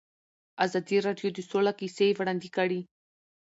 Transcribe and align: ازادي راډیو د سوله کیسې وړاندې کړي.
ازادي 0.65 0.97
راډیو 1.07 1.29
د 1.33 1.39
سوله 1.49 1.71
کیسې 1.79 2.07
وړاندې 2.17 2.49
کړي. 2.57 2.81